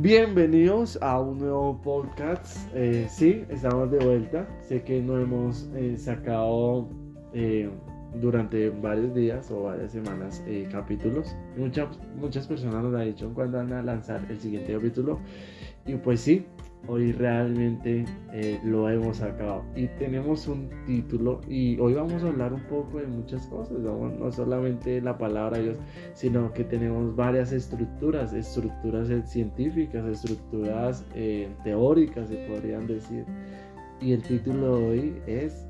Bienvenidos 0.00 0.96
a 1.02 1.18
un 1.18 1.38
nuevo 1.38 1.82
podcast. 1.82 2.56
Eh, 2.72 3.08
sí, 3.10 3.44
estamos 3.48 3.90
de 3.90 3.98
vuelta. 3.98 4.46
Sé 4.62 4.84
que 4.84 5.02
no 5.02 5.18
hemos 5.18 5.68
eh, 5.74 5.96
sacado 5.96 6.88
eh, 7.34 7.68
durante 8.14 8.70
varios 8.70 9.12
días 9.12 9.50
o 9.50 9.64
varias 9.64 9.90
semanas 9.90 10.40
capítulos. 10.70 11.34
Muchas, 11.56 11.98
muchas 12.14 12.46
personas 12.46 12.84
nos 12.84 12.94
han 12.94 13.06
dicho 13.06 13.28
cuándo 13.34 13.58
van 13.58 13.72
a 13.72 13.82
lanzar 13.82 14.24
el 14.30 14.38
siguiente 14.38 14.72
capítulo. 14.72 15.18
Y 15.84 15.96
pues 15.96 16.20
sí, 16.20 16.46
hoy 16.86 17.12
realmente 17.12 18.04
eh, 18.32 18.60
lo 18.64 18.88
hemos 18.88 19.20
acabado 19.20 19.64
y 19.74 19.88
tenemos 19.98 20.46
un 20.48 20.70
título 20.86 21.40
y 21.48 21.78
hoy 21.78 21.94
vamos 21.94 22.22
a 22.22 22.28
hablar 22.28 22.52
un 22.52 22.62
poco 22.62 22.98
de 22.98 23.06
muchas 23.06 23.46
cosas, 23.48 23.78
no, 23.78 24.32
solamente 24.32 25.00
la 25.00 25.18
palabra 25.18 25.58
Dios, 25.58 25.76
sino 26.14 26.52
que 26.52 26.64
tenemos 26.64 27.14
varias 27.14 27.52
estructuras, 27.52 28.32
estructuras 28.32 29.08
científicas, 29.28 30.04
estructuras 30.06 31.04
eh, 31.14 31.48
teóricas 31.64 32.28
se 32.28 32.36
podrían 32.48 32.86
decir. 32.86 33.24
Y 34.00 34.12
el 34.12 34.22
título 34.22 34.78
de 34.78 34.86
hoy 34.86 35.22
es 35.26 35.66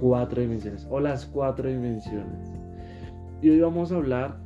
Cuatro 0.00 0.40
Dimensiones 0.40 0.86
o 0.90 1.00
las 1.00 1.26
cuatro 1.26 1.68
dimensiones. 1.68 2.50
Y 3.42 3.50
hoy 3.50 3.60
vamos 3.60 3.92
a 3.92 3.96
hablar 3.96 4.38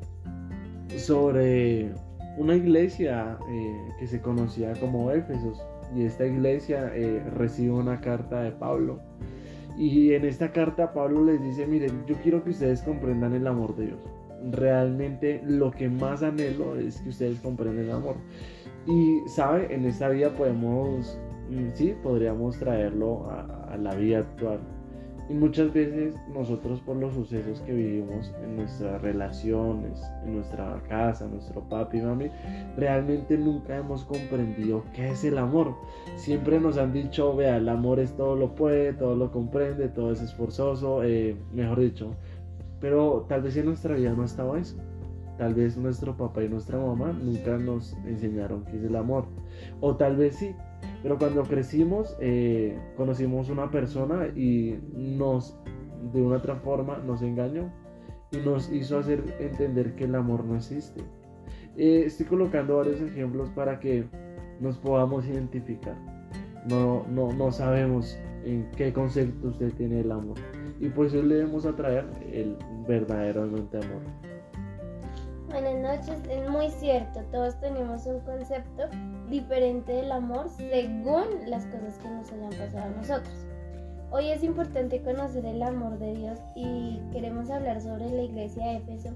sobre 0.97 1.92
una 2.37 2.56
iglesia 2.56 3.39
eh, 3.48 3.91
que 3.98 4.06
se 4.06 4.20
conocía 4.20 4.73
como 4.80 5.11
Éfesos 5.11 5.62
y 5.95 6.05
esta 6.05 6.27
iglesia 6.27 6.92
eh, 6.95 7.23
recibe 7.37 7.73
una 7.73 8.00
carta 8.00 8.42
de 8.42 8.52
Pablo. 8.52 9.00
Y 9.77 10.12
en 10.12 10.24
esta 10.24 10.52
carta 10.52 10.92
Pablo 10.92 11.24
les 11.24 11.42
dice, 11.42 11.66
miren, 11.66 12.05
yo 12.06 12.14
quiero 12.23 12.42
que 12.45 12.50
ustedes 12.50 12.83
comprendan 12.83 13.34
el 13.34 13.46
amor 13.46 13.74
de 13.77 13.87
Dios. 13.87 14.00
Realmente 14.50 15.41
lo 15.45 15.70
que 15.70 15.88
más 15.88 16.23
anhelo 16.23 16.77
es 16.77 17.00
que 17.00 17.10
ustedes 17.10 17.38
comprendan 17.41 17.84
el 17.84 17.91
amor. 17.91 18.16
Y, 18.86 19.20
¿sabe? 19.28 19.72
En 19.75 19.84
esta 19.84 20.08
vida 20.08 20.30
podemos, 20.30 21.19
mm, 21.50 21.69
sí, 21.75 21.95
podríamos 22.02 22.58
traerlo 22.58 23.30
a, 23.30 23.72
a 23.72 23.77
la 23.77 23.95
vida 23.95 24.19
actual. 24.19 24.61
Y 25.28 25.34
muchas 25.34 25.73
veces 25.73 26.15
nosotros 26.34 26.81
por 26.81 26.97
los 26.97 27.15
sucesos 27.15 27.61
que 27.61 27.73
vivimos 27.73 28.33
en 28.42 28.56
nuestras 28.56 29.01
relaciones, 29.01 30.03
en 30.25 30.34
nuestra 30.37 30.83
casa, 30.89 31.27
nuestro 31.27 31.62
papi 31.69 32.01
mami, 32.01 32.31
realmente 32.77 33.39
nunca 33.39 33.77
hemos 33.77 34.05
comprendido 34.05 34.84
qué 34.95 35.11
es 35.11 35.25
el 35.25 35.39
amor. 35.39 35.75
Siempre 36.17 36.61
nos 36.61 36.77
han 36.77 36.92
dicho, 36.92 37.34
vea, 37.37 37.56
el 37.56 37.69
amor 37.69 38.01
es 38.01 38.17
todo 38.17 38.37
lo 38.37 38.55
puede, 38.55 38.92
todo 38.92 39.14
lo 39.14 39.31
comprende, 39.31 39.89
todo 39.89 40.12
es 40.12 40.20
esforzoso, 40.20 41.03
eh, 41.05 41.36
mejor 41.53 41.81
dicho. 41.81 42.14
Pero 42.81 43.27
tal 43.29 43.42
vez 43.42 43.57
en 43.57 43.67
nuestra 43.67 43.95
vida 43.95 44.12
no 44.12 44.25
estaba 44.25 44.59
eso. 44.59 44.77
Tal 45.39 45.55
vez 45.55 45.77
nuestro 45.77 46.17
papá 46.17 46.42
y 46.42 46.48
nuestra 46.48 46.79
mamá 46.79 47.12
nunca 47.12 47.57
nos 47.57 47.97
enseñaron 48.07 48.64
qué 48.64 48.77
es 48.77 48.84
el 48.84 48.97
amor. 48.97 49.25
O 49.81 49.97
tal 49.97 50.17
vez 50.17 50.36
sí, 50.36 50.55
pero 51.03 51.19
cuando 51.19 51.42
crecimos, 51.42 52.17
eh, 52.20 52.78
conocimos 52.97 53.48
una 53.48 53.70
persona 53.70 54.28
y 54.36 54.78
nos, 54.95 55.56
de 56.12 56.22
una 56.22 56.36
otra 56.36 56.56
forma, 56.56 56.98
nos 56.98 57.22
engañó 57.22 57.72
y 58.31 58.36
nos 58.39 58.70
hizo 58.72 58.98
hacer 58.98 59.23
entender 59.41 59.95
que 59.95 60.05
el 60.05 60.14
amor 60.14 60.45
no 60.45 60.56
existe. 60.56 61.00
Eh, 61.77 62.05
estoy 62.06 62.27
colocando 62.27 62.77
varios 62.77 63.00
ejemplos 63.00 63.50
para 63.50 63.80
que 63.80 64.05
nos 64.61 64.78
podamos 64.78 65.27
identificar. 65.27 65.97
No, 66.69 67.05
no, 67.08 67.33
no 67.33 67.50
sabemos 67.50 68.17
en 68.45 68.70
qué 68.77 68.92
concepto 68.92 69.48
usted 69.48 69.73
tiene 69.73 70.00
el 70.00 70.12
amor. 70.12 70.36
Y 70.78 70.89
pues 70.89 71.12
hoy 71.14 71.23
le 71.23 71.36
debemos 71.36 71.67
a 71.67 71.75
traer 71.75 72.06
el 72.33 72.56
verdaderamente 72.86 73.78
amor. 73.78 74.31
Buenas 75.53 75.98
noches, 75.98 76.19
es 76.31 76.48
muy 76.48 76.70
cierto, 76.70 77.20
todos 77.31 77.61
tenemos 77.61 78.06
un 78.06 78.20
concepto 78.20 78.84
diferente 79.28 79.92
del 79.92 80.11
amor 80.11 80.48
según 80.48 81.27
las 81.47 81.67
cosas 81.67 81.98
que 81.98 82.08
nos 82.08 82.33
hayan 82.33 82.48
pasado 82.48 82.84
a 82.84 82.97
nosotros. 82.97 83.35
Hoy 84.11 84.30
es 84.30 84.42
importante 84.42 85.02
conocer 85.02 85.45
el 85.45 85.63
amor 85.63 85.98
de 85.98 86.14
Dios 86.14 86.39
y 86.57 87.02
queremos 87.13 87.51
hablar 87.51 87.83
sobre 87.83 88.08
la 88.08 88.23
iglesia 88.23 88.64
de 88.64 88.77
Éfeso. 88.77 89.11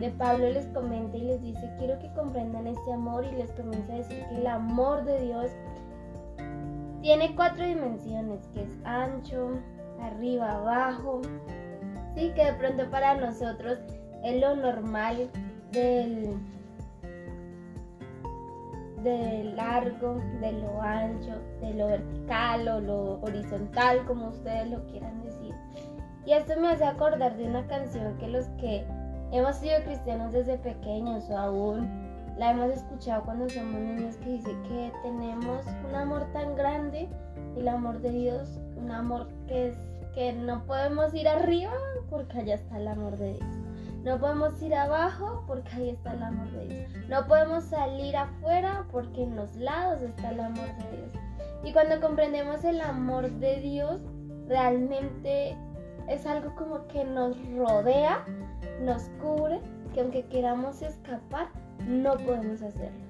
De 0.00 0.08
Pablo 0.08 0.48
les 0.50 0.64
comenta 0.68 1.18
y 1.18 1.20
les 1.20 1.42
dice, 1.42 1.70
quiero 1.78 1.98
que 1.98 2.10
comprendan 2.14 2.66
este 2.66 2.90
amor 2.90 3.26
y 3.26 3.36
les 3.36 3.52
comienza 3.52 3.92
a 3.92 3.96
decir 3.96 4.24
que 4.30 4.36
el 4.38 4.46
amor 4.46 5.04
de 5.04 5.20
Dios 5.20 5.50
tiene 7.02 7.36
cuatro 7.36 7.62
dimensiones, 7.62 8.40
que 8.54 8.62
es 8.62 8.78
ancho, 8.84 9.50
arriba, 10.00 10.52
abajo. 10.52 11.20
Sí, 12.14 12.32
que 12.34 12.46
de 12.46 12.54
pronto 12.54 12.90
para 12.90 13.16
nosotros 13.16 13.80
es 14.22 14.40
lo 14.40 14.56
normal 14.56 15.28
del, 15.74 16.36
largo, 19.56 20.20
de 20.40 20.52
lo 20.52 20.80
ancho, 20.80 21.38
de 21.60 21.74
lo 21.74 21.86
vertical 21.88 22.68
o 22.68 22.80
lo 22.80 23.20
horizontal, 23.22 24.04
como 24.06 24.28
ustedes 24.28 24.70
lo 24.70 24.84
quieran 24.86 25.22
decir. 25.24 25.54
Y 26.24 26.32
esto 26.32 26.58
me 26.58 26.68
hace 26.68 26.84
acordar 26.84 27.36
de 27.36 27.44
una 27.44 27.66
canción 27.66 28.16
que 28.18 28.28
los 28.28 28.46
que 28.60 28.84
hemos 29.32 29.56
sido 29.56 29.82
cristianos 29.84 30.32
desde 30.32 30.56
pequeños 30.58 31.28
o 31.28 31.36
aún 31.36 31.88
la 32.38 32.52
hemos 32.52 32.70
escuchado 32.70 33.24
cuando 33.24 33.48
somos 33.48 33.80
niños 33.80 34.16
que 34.16 34.30
dice 34.30 34.56
que 34.68 34.92
tenemos 35.02 35.64
un 35.88 35.94
amor 35.94 36.24
tan 36.32 36.56
grande, 36.56 37.08
el 37.56 37.68
amor 37.68 38.00
de 38.00 38.10
Dios, 38.10 38.58
un 38.76 38.90
amor 38.90 39.28
que 39.46 39.68
es 39.68 39.74
que 40.14 40.32
no 40.32 40.64
podemos 40.64 41.12
ir 41.14 41.28
arriba 41.28 41.72
porque 42.08 42.38
allá 42.38 42.54
está 42.54 42.78
el 42.78 42.88
amor 42.88 43.16
de 43.18 43.34
Dios. 43.34 43.63
No 44.04 44.18
podemos 44.18 44.60
ir 44.60 44.74
abajo 44.74 45.42
porque 45.46 45.70
ahí 45.76 45.88
está 45.88 46.12
el 46.12 46.22
amor 46.22 46.50
de 46.50 46.68
Dios. 46.68 47.08
No 47.08 47.26
podemos 47.26 47.64
salir 47.64 48.14
afuera 48.14 48.86
porque 48.92 49.22
en 49.22 49.34
los 49.34 49.56
lados 49.56 50.02
está 50.02 50.30
el 50.30 50.40
amor 50.40 50.66
de 50.76 50.96
Dios. 50.96 51.10
Y 51.64 51.72
cuando 51.72 51.98
comprendemos 52.02 52.62
el 52.64 52.82
amor 52.82 53.30
de 53.30 53.60
Dios, 53.60 54.02
realmente 54.46 55.56
es 56.06 56.26
algo 56.26 56.54
como 56.54 56.86
que 56.88 57.02
nos 57.02 57.34
rodea, 57.56 58.26
nos 58.82 59.04
cubre, 59.22 59.62
que 59.94 60.02
aunque 60.02 60.26
queramos 60.26 60.82
escapar, 60.82 61.48
no 61.86 62.12
podemos 62.18 62.60
hacerlo. 62.60 63.00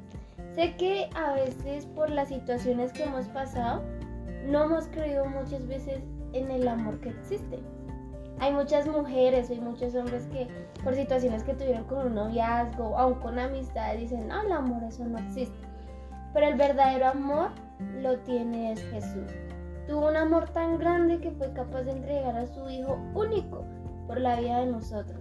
Sé 0.54 0.76
que 0.76 1.10
a 1.16 1.32
veces 1.32 1.86
por 1.86 2.08
las 2.08 2.28
situaciones 2.28 2.92
que 2.92 3.02
hemos 3.02 3.26
pasado, 3.26 3.82
no 4.46 4.62
hemos 4.62 4.86
creído 4.86 5.24
muchas 5.24 5.66
veces 5.66 6.04
en 6.34 6.52
el 6.52 6.68
amor 6.68 7.00
que 7.00 7.08
existe 7.08 7.58
hay 8.40 8.52
muchas 8.52 8.86
mujeres, 8.86 9.50
hay 9.50 9.60
muchos 9.60 9.94
hombres 9.94 10.26
que 10.26 10.48
por 10.82 10.94
situaciones 10.94 11.42
que 11.44 11.54
tuvieron 11.54 11.84
con 11.84 12.06
un 12.06 12.14
noviazgo, 12.14 12.98
aún 12.98 13.14
con 13.14 13.38
amistad, 13.38 13.94
dicen, 13.96 14.28
no, 14.28 14.42
el 14.42 14.52
amor 14.52 14.82
eso 14.84 15.04
no 15.04 15.18
existe. 15.18 15.56
Pero 16.32 16.46
el 16.48 16.56
verdadero 16.56 17.06
amor 17.06 17.50
lo 18.00 18.18
tiene 18.20 18.72
es 18.72 18.82
Jesús. 18.90 19.30
Tuvo 19.86 20.08
un 20.08 20.16
amor 20.16 20.48
tan 20.50 20.78
grande 20.78 21.20
que 21.20 21.30
fue 21.30 21.52
capaz 21.52 21.82
de 21.82 21.92
entregar 21.92 22.36
a 22.36 22.46
su 22.46 22.68
Hijo 22.68 22.98
único 23.14 23.64
por 24.06 24.20
la 24.20 24.40
vida 24.40 24.60
de 24.60 24.66
nosotros. 24.66 25.20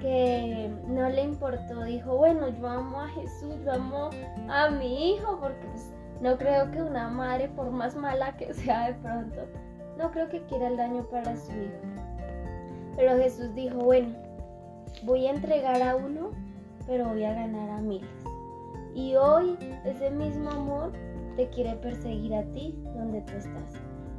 Que 0.00 0.74
no 0.88 1.08
le 1.08 1.22
importó, 1.22 1.84
dijo, 1.84 2.16
bueno, 2.16 2.48
yo 2.48 2.66
amo 2.66 3.02
a 3.02 3.08
Jesús, 3.08 3.54
yo 3.64 3.72
amo 3.72 4.10
a 4.48 4.68
mi 4.70 5.12
hijo, 5.12 5.38
porque 5.40 5.64
pues, 5.66 5.92
no 6.20 6.36
creo 6.36 6.70
que 6.72 6.82
una 6.82 7.08
madre, 7.08 7.48
por 7.50 7.70
más 7.70 7.94
mala 7.94 8.36
que 8.36 8.52
sea 8.54 8.88
de 8.88 8.94
pronto, 8.94 9.42
no 9.96 10.10
creo 10.10 10.28
que 10.28 10.42
quiera 10.46 10.68
el 10.68 10.76
daño 10.76 11.04
para 11.04 11.36
su 11.36 11.52
hijo. 11.52 11.91
Pero 12.96 13.16
Jesús 13.16 13.54
dijo, 13.54 13.78
bueno, 13.78 14.14
voy 15.04 15.26
a 15.26 15.30
entregar 15.30 15.82
a 15.82 15.96
uno, 15.96 16.30
pero 16.86 17.08
voy 17.08 17.24
a 17.24 17.34
ganar 17.34 17.70
a 17.70 17.80
miles. 17.80 18.08
Y 18.94 19.14
hoy 19.16 19.56
ese 19.84 20.10
mismo 20.10 20.50
amor 20.50 20.92
te 21.36 21.48
quiere 21.48 21.74
perseguir 21.76 22.34
a 22.34 22.42
ti 22.52 22.78
donde 22.94 23.22
tú 23.22 23.32
estás. 23.32 23.72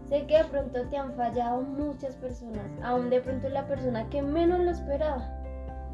Sé 0.09 0.25
que 0.25 0.37
de 0.37 0.45
pronto 0.45 0.87
te 0.89 0.97
han 0.97 1.13
fallado 1.13 1.61
muchas 1.61 2.15
personas, 2.15 2.65
aún 2.83 3.09
de 3.09 3.21
pronto 3.21 3.49
la 3.49 3.65
persona 3.67 4.09
que 4.09 4.21
menos 4.21 4.59
lo 4.59 4.71
esperaba, 4.71 5.27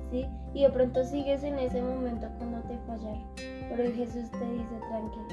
¿sí? 0.10 0.26
Y 0.54 0.64
de 0.64 0.70
pronto 0.70 1.04
sigues 1.04 1.44
en 1.44 1.60
ese 1.60 1.82
momento 1.82 2.28
cuando 2.38 2.60
te 2.62 2.78
fallaron. 2.88 3.24
Pero 3.36 3.84
Jesús 3.94 4.32
te 4.32 4.52
dice, 4.52 4.80
tranquilo, 4.90 5.26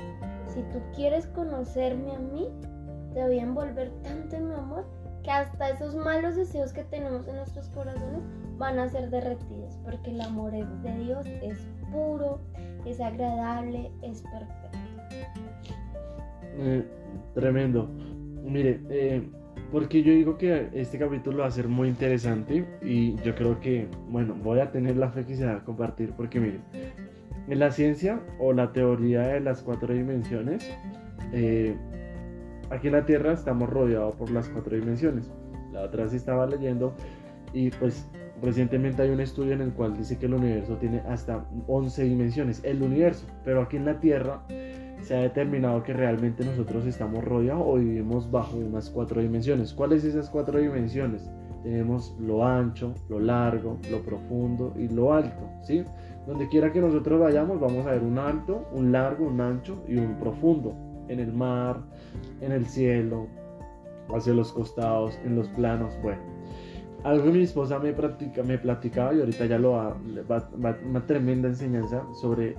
si 0.52 0.60
tú 0.62 0.78
quieres 0.94 1.26
conocerme 1.28 2.12
a 2.12 2.18
mí, 2.18 2.48
te 3.14 3.22
voy 3.22 3.38
a 3.38 3.42
envolver 3.42 3.90
tanto 4.02 4.36
en 4.36 4.48
mi 4.48 4.54
amor 4.54 4.84
que 5.26 5.32
hasta 5.32 5.70
esos 5.70 5.96
malos 5.96 6.36
deseos 6.36 6.72
que 6.72 6.84
tenemos 6.84 7.26
en 7.26 7.34
nuestros 7.34 7.68
corazones 7.70 8.22
van 8.58 8.78
a 8.78 8.88
ser 8.88 9.10
derretidos, 9.10 9.76
porque 9.82 10.12
el 10.12 10.20
amor 10.20 10.52
de 10.52 10.98
Dios 10.98 11.26
es 11.42 11.58
puro, 11.90 12.40
es 12.86 13.00
agradable, 13.00 13.90
es 14.02 14.22
perfecto. 14.22 14.78
Eh, 16.58 16.86
tremendo. 17.34 17.90
Mire, 18.44 18.80
eh, 18.88 19.28
porque 19.72 20.04
yo 20.04 20.12
digo 20.12 20.38
que 20.38 20.70
este 20.72 20.96
capítulo 20.96 21.38
va 21.38 21.48
a 21.48 21.50
ser 21.50 21.66
muy 21.66 21.88
interesante 21.88 22.64
y 22.80 23.16
yo 23.16 23.34
creo 23.34 23.58
que, 23.58 23.88
bueno, 24.08 24.36
voy 24.44 24.60
a 24.60 24.70
tener 24.70 24.96
la 24.96 25.10
fe 25.10 25.24
que 25.26 25.34
se 25.34 25.44
va 25.44 25.56
a 25.56 25.64
compartir 25.64 26.12
porque 26.12 26.38
mire, 26.38 26.60
en 27.48 27.58
la 27.58 27.72
ciencia 27.72 28.20
o 28.38 28.52
la 28.52 28.72
teoría 28.72 29.22
de 29.22 29.40
las 29.40 29.60
cuatro 29.62 29.92
dimensiones, 29.92 30.70
eh, 31.32 31.76
aquí 32.70 32.88
en 32.88 32.94
la 32.94 33.04
Tierra 33.04 33.32
estamos 33.32 33.68
rodeados 33.70 34.14
por 34.16 34.30
las 34.30 34.48
cuatro 34.48 34.76
dimensiones. 34.76 35.30
La 35.72 35.82
otra 35.82 36.08
sí 36.08 36.16
estaba 36.16 36.46
leyendo 36.46 36.94
y 37.52 37.70
pues 37.70 38.08
recientemente 38.42 39.02
hay 39.02 39.10
un 39.10 39.20
estudio 39.20 39.52
en 39.52 39.62
el 39.62 39.72
cual 39.72 39.96
dice 39.96 40.18
que 40.18 40.26
el 40.26 40.34
universo 40.34 40.76
tiene 40.76 41.00
hasta 41.08 41.46
11 41.66 42.04
dimensiones, 42.04 42.60
el 42.64 42.82
universo, 42.82 43.26
pero 43.44 43.62
aquí 43.62 43.76
en 43.76 43.86
la 43.86 44.00
Tierra 44.00 44.42
se 45.02 45.14
ha 45.14 45.20
determinado 45.20 45.82
que 45.82 45.92
realmente 45.92 46.44
nosotros 46.44 46.86
estamos 46.86 47.24
rodeados 47.24 47.62
o 47.66 47.74
vivimos 47.76 48.30
bajo 48.30 48.56
unas 48.56 48.90
cuatro 48.90 49.20
dimensiones. 49.20 49.72
¿Cuáles 49.72 50.04
esas 50.04 50.28
cuatro 50.30 50.58
dimensiones? 50.58 51.30
Tenemos 51.62 52.16
lo 52.20 52.46
ancho, 52.46 52.94
lo 53.08 53.18
largo, 53.18 53.78
lo 53.90 54.00
profundo 54.02 54.72
y 54.76 54.88
lo 54.88 55.12
alto, 55.12 55.48
¿sí? 55.62 55.84
Donde 56.26 56.48
quiera 56.48 56.72
que 56.72 56.80
nosotros 56.80 57.20
vayamos 57.20 57.60
vamos 57.60 57.86
a 57.86 57.92
ver 57.92 58.02
un 58.02 58.18
alto, 58.18 58.68
un 58.72 58.92
largo, 58.92 59.26
un 59.26 59.40
ancho 59.40 59.82
y 59.88 59.96
un 59.96 60.18
profundo. 60.18 60.74
En 61.08 61.20
el 61.20 61.32
mar, 61.32 61.80
en 62.40 62.52
el 62.52 62.66
cielo, 62.66 63.28
hacia 64.14 64.32
los 64.32 64.52
costados, 64.52 65.18
en 65.24 65.36
los 65.36 65.48
planos, 65.48 65.94
bueno. 66.02 66.20
Algo 67.04 67.26
que 67.26 67.30
mi 67.30 67.42
esposa 67.42 67.78
me, 67.78 67.92
practica, 67.92 68.42
me 68.42 68.58
platicaba 68.58 69.14
y 69.14 69.20
ahorita 69.20 69.46
ya 69.46 69.58
lo 69.58 69.72
va, 69.72 69.96
va, 70.28 70.48
una 70.84 71.06
tremenda 71.06 71.48
enseñanza 71.48 72.02
sobre 72.20 72.56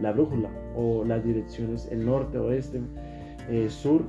la 0.00 0.12
brújula 0.12 0.48
o 0.76 1.04
las 1.04 1.22
direcciones, 1.22 1.86
el 1.90 2.06
norte, 2.06 2.38
oeste, 2.38 2.80
eh, 3.50 3.68
sur 3.68 4.02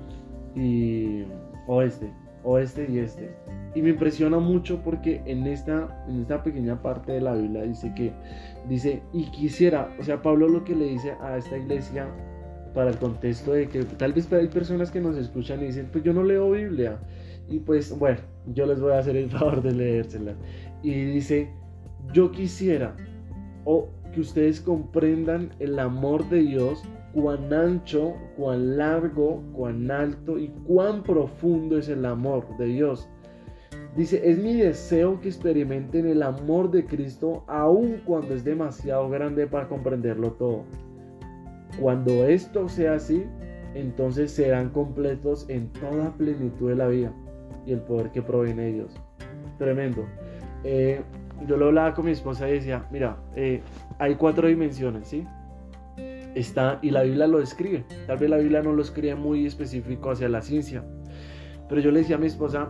y 0.56 1.24
oeste, 1.68 2.14
oeste 2.44 2.88
y 2.90 3.00
este. 3.00 3.36
Y 3.76 3.82
me 3.82 3.90
impresiona 3.90 4.40
mucho 4.40 4.82
porque 4.84 5.22
en 5.26 5.46
esta, 5.48 6.06
en 6.08 6.22
esta 6.22 6.44
pequeña 6.44 6.82
parte 6.82 7.12
de 7.12 7.22
la 7.22 7.34
Biblia 7.34 7.64
dice 7.64 7.94
que, 7.94 8.14
dice, 8.70 9.02
y 9.12 9.26
quisiera, 9.32 9.94
o 10.00 10.04
sea, 10.04 10.22
Pablo 10.22 10.48
lo 10.48 10.64
que 10.64 10.76
le 10.76 10.86
dice 10.86 11.14
a 11.22 11.36
esta 11.36 11.58
iglesia 11.58 12.08
para 12.74 12.92
el 12.92 12.98
contexto 12.98 13.54
de 13.54 13.68
que 13.68 13.84
tal 13.84 14.14
vez 14.14 14.32
hay 14.34 14.48
personas 14.48 14.92
que 14.92 15.02
nos 15.02 15.18
escuchan 15.18 15.62
y 15.62 15.68
dicen, 15.68 15.90
pues 15.92 16.04
yo 16.04 16.14
no 16.14 16.24
leo 16.24 16.52
Biblia. 16.52 17.00
Y 17.48 17.60
pues 17.60 17.98
bueno, 17.98 18.20
yo 18.54 18.66
les 18.66 18.80
voy 18.80 18.94
a 18.94 19.00
hacer 19.00 19.16
el 19.18 19.30
favor 19.30 19.62
de 19.62 19.72
leérsela. 19.74 20.34
Y 20.84 20.94
dice, 21.06 21.50
yo 22.14 22.32
quisiera 22.32 22.96
o 23.66 23.90
que 24.14 24.22
ustedes 24.22 24.62
comprendan 24.62 25.52
el 25.60 25.80
amor 25.80 26.28
de 26.30 26.40
Dios, 26.40 26.84
cuán 27.14 27.54
ancho, 27.54 28.14
cuán 28.38 28.78
largo, 28.78 29.44
cuán 29.54 29.90
alto 29.92 30.38
y 30.38 30.50
cuán 30.66 31.04
profundo 31.04 31.78
es 31.78 31.90
el 31.90 32.06
amor 32.06 32.46
de 32.58 32.66
Dios. 32.66 33.08
Dice, 33.96 34.22
es 34.24 34.38
mi 34.38 34.56
deseo 34.56 35.20
que 35.20 35.28
experimenten 35.28 36.08
el 36.08 36.24
amor 36.24 36.72
de 36.72 36.86
Cristo 36.86 37.44
aun 37.48 38.02
cuando 38.06 38.34
es 38.34 38.44
demasiado 38.44 39.10
grande 39.10 39.48
para 39.48 39.68
comprenderlo 39.68 40.32
todo. 40.34 40.64
Cuando 41.80 42.26
esto 42.26 42.68
sea 42.68 42.96
así, 42.96 43.26
entonces 43.74 44.32
serán 44.32 44.70
completos 44.70 45.46
en 45.50 45.72
toda 45.74 46.12
plenitud 46.14 46.70
de 46.70 46.76
la 46.76 46.88
vida 46.88 47.14
y 47.66 47.74
el 47.74 47.80
poder 47.82 48.12
que 48.12 48.22
proviene 48.22 48.64
de 48.64 48.70
ellos. 48.70 48.96
Tremendo. 49.58 50.06
Eh, 50.64 51.02
yo 51.48 51.58
lo 51.58 51.68
hablaba 51.68 51.94
con 51.94 52.06
mi 52.06 52.12
esposa 52.12 52.50
y 52.50 52.54
decía, 52.54 52.86
mira, 52.92 53.18
eh, 53.36 53.62
hay 54.00 54.16
cuatro 54.16 54.48
dimensiones, 54.48 55.08
¿sí? 55.08 55.26
Está, 56.36 56.80
y 56.82 56.92
la 56.92 57.04
Biblia 57.04 57.28
lo 57.28 57.40
describe. 57.40 57.84
Tal 58.08 58.18
vez 58.18 58.30
la 58.30 58.38
Biblia 58.38 58.62
no 58.62 58.74
lo 58.74 58.82
escribe 58.82 59.16
muy 59.16 59.46
específico 59.46 60.12
hacia 60.12 60.30
la 60.30 60.42
ciencia. 60.42 60.84
Pero 61.68 61.82
yo 61.82 61.92
le 61.92 62.00
decía 62.00 62.18
a 62.18 62.20
mi 62.20 62.28
esposa, 62.28 62.70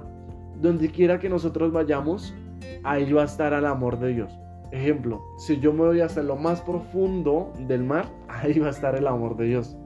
donde 0.59 0.89
quiera 0.89 1.19
que 1.19 1.29
nosotros 1.29 1.71
vayamos, 1.71 2.33
ahí 2.83 3.11
va 3.11 3.23
a 3.23 3.25
estar 3.25 3.53
el 3.53 3.65
amor 3.65 3.99
de 3.99 4.13
Dios. 4.13 4.31
Ejemplo, 4.71 5.21
si 5.37 5.59
yo 5.59 5.73
me 5.73 5.85
voy 5.85 6.01
hasta 6.01 6.23
lo 6.23 6.37
más 6.37 6.61
profundo 6.61 7.51
del 7.67 7.83
mar, 7.83 8.05
ahí 8.27 8.57
va 8.59 8.67
a 8.67 8.71
estar 8.71 8.95
el 8.95 9.07
amor 9.07 9.35
de 9.35 9.45
Dios. 9.45 9.77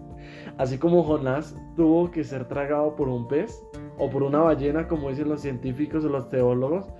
Así 0.57 0.77
como 0.77 1.03
Jonás 1.03 1.55
tuvo 1.75 2.11
que 2.11 2.23
ser 2.23 2.47
tragado 2.47 2.95
por 2.95 3.09
un 3.09 3.27
pez 3.27 3.63
o 3.97 4.09
por 4.09 4.23
una 4.23 4.39
ballena, 4.39 4.87
como 4.87 5.09
dicen 5.09 5.29
los 5.29 5.41
científicos 5.41 6.05
o 6.05 6.09
los 6.09 6.29
teólogos, 6.29 6.91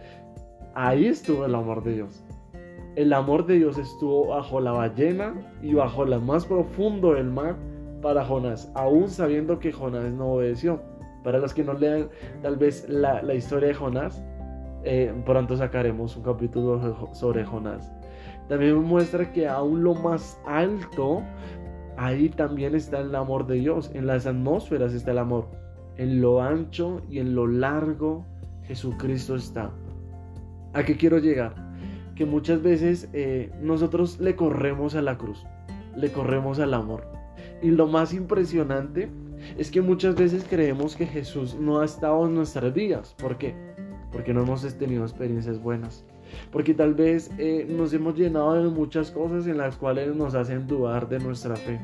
ahí 0.73 1.05
estuvo 1.05 1.45
el 1.45 1.55
amor 1.55 1.83
de 1.83 1.93
Dios. 1.93 2.23
El 2.95 3.13
amor 3.13 3.45
de 3.45 3.55
Dios 3.55 3.77
estuvo 3.77 4.27
bajo 4.27 4.59
la 4.59 4.71
ballena 4.71 5.33
y 5.61 5.73
bajo 5.73 6.05
lo 6.05 6.19
más 6.21 6.45
profundo 6.45 7.13
del 7.13 7.29
mar 7.29 7.55
para 8.01 8.25
Jonás, 8.25 8.71
aún 8.75 9.09
sabiendo 9.09 9.59
que 9.59 9.71
Jonás 9.71 10.11
no 10.11 10.33
obedeció. 10.33 10.81
Para 11.23 11.39
los 11.39 11.53
que 11.53 11.63
no 11.63 11.73
lean 11.73 12.09
tal 12.41 12.55
vez 12.55 12.87
la, 12.87 13.23
la 13.23 13.33
historia 13.33 13.69
de 13.69 13.73
Jonás, 13.73 14.21
eh, 14.85 15.13
pronto 15.25 15.57
sacaremos 15.57 16.15
un 16.15 16.23
capítulo 16.23 17.09
sobre 17.13 17.43
Jonás. 17.43 17.91
También 18.47 18.75
muestra 18.83 19.31
que 19.33 19.47
aún 19.47 19.83
lo 19.83 19.95
más 19.95 20.39
alto, 20.45 21.23
ahí 21.97 22.29
también 22.29 22.75
está 22.75 22.99
el 22.99 23.15
amor 23.15 23.47
de 23.47 23.55
Dios. 23.55 23.89
En 23.93 24.05
las 24.05 24.27
atmósferas 24.27 24.93
está 24.93 25.11
el 25.11 25.17
amor. 25.17 25.47
En 25.97 26.21
lo 26.21 26.41
ancho 26.41 27.01
y 27.09 27.19
en 27.19 27.33
lo 27.33 27.47
largo, 27.47 28.25
Jesucristo 28.63 29.35
está. 29.35 29.71
¿A 30.73 30.83
qué 30.83 30.95
quiero 30.95 31.17
llegar? 31.17 31.55
Que 32.15 32.25
muchas 32.25 32.61
veces 32.61 33.09
eh, 33.13 33.51
nosotros 33.61 34.19
le 34.19 34.35
corremos 34.35 34.93
a 34.95 35.01
la 35.01 35.17
cruz, 35.17 35.43
le 35.95 36.11
corremos 36.11 36.59
al 36.59 36.73
amor. 36.73 37.07
Y 37.61 37.71
lo 37.71 37.87
más 37.87 38.13
impresionante 38.13 39.09
es 39.57 39.71
que 39.71 39.81
muchas 39.81 40.15
veces 40.15 40.45
creemos 40.47 40.95
que 40.95 41.07
Jesús 41.07 41.55
no 41.55 41.79
ha 41.79 41.85
estado 41.85 42.27
en 42.27 42.35
nuestras 42.35 42.73
vidas. 42.73 43.15
¿Por 43.17 43.37
qué? 43.37 43.55
Porque 44.15 44.33
no 44.33 44.43
hemos 44.43 44.61
tenido 44.77 45.03
experiencias 45.03 45.61
buenas, 45.61 46.05
porque 46.49 46.73
tal 46.73 46.93
vez 46.93 47.29
eh, 47.37 47.67
nos 47.69 47.93
hemos 47.93 48.15
llenado 48.15 48.53
de 48.63 48.69
muchas 48.69 49.11
cosas 49.11 49.45
en 49.45 49.57
las 49.57 49.75
cuales 49.75 50.15
nos 50.15 50.35
hacen 50.35 50.67
dudar 50.67 51.09
de 51.09 51.19
nuestra 51.19 51.57
fe. 51.57 51.81